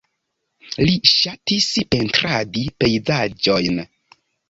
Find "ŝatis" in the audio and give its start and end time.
1.11-1.69